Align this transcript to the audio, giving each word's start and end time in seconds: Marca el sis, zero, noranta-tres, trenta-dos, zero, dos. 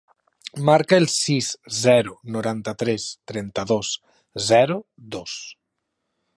Marca 0.69 0.97
el 1.01 1.03
sis, 1.15 1.49
zero, 1.81 2.15
noranta-tres, 2.37 3.07
trenta-dos, 3.33 3.95
zero, 4.49 4.81
dos. 5.17 5.39